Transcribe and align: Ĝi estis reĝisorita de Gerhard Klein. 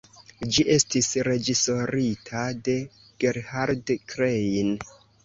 Ĝi 0.53 0.63
estis 0.75 1.09
reĝisorita 1.27 2.41
de 2.69 2.75
Gerhard 3.25 3.93
Klein. 4.15 4.73